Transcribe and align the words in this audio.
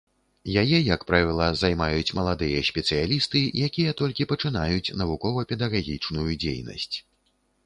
Яе, 0.61 0.77
як 0.95 1.01
правіла, 1.09 1.49
займаюць 1.63 2.15
маладыя 2.19 2.63
спецыялісты, 2.69 3.43
якія 3.67 3.95
толькі 4.01 4.27
пачынаюць 4.33 4.93
навукова-педагагічную 5.03 6.27
дзейнасць. 6.41 6.93